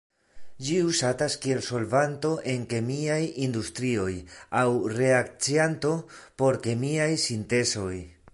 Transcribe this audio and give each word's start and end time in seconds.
Ĝi 0.67 0.77
uzatas 0.91 1.33
kiel 1.43 1.59
solvanto 1.65 2.31
en 2.53 2.63
kemiaj 2.71 3.19
industrioj 3.49 4.09
aŭ 4.63 4.67
reakcianto 4.97 5.93
por 6.43 6.61
kemiaj 6.67 7.11
sintezoj. 7.29 7.95